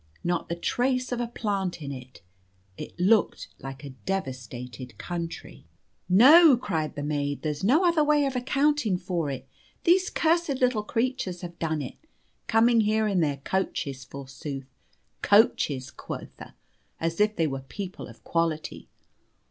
[0.23, 2.23] Not the trace of a plant in it,
[2.75, 5.67] it looked like a devastated country.
[6.09, 9.47] "No," cried the maid, "there's no other way of accounting for it,
[9.83, 11.97] these cursed little creatures have done it.
[12.47, 14.65] Coming here in their coaches, forsooth!
[15.21, 16.55] coaches, quotha!
[16.99, 18.89] as if they were people of quality!